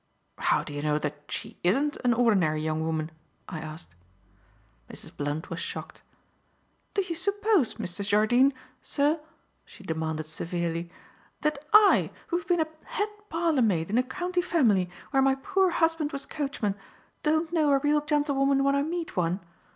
[0.39, 3.11] "How do you know that she isn't an ordinary young woman?"
[3.47, 3.93] I asked.
[4.89, 5.15] Mrs.
[5.15, 6.01] Blunt was shocked.
[6.95, 8.03] "Do you suppose, Mr.
[8.03, 8.51] Jardine,
[8.81, 9.19] sir,"
[9.63, 10.91] she demanded severely,
[11.41, 15.35] "that I who have been a head parlour maid in a county family where my
[15.35, 16.73] poor husband was coachman,
[17.21, 19.39] don't know a real gentlewoman when I meet one?